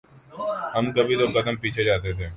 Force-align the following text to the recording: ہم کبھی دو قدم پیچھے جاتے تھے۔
ہم 0.75 0.85
کبھی 0.95 1.15
دو 1.15 1.25
قدم 1.35 1.55
پیچھے 1.61 1.83
جاتے 1.83 2.11
تھے۔ 2.13 2.27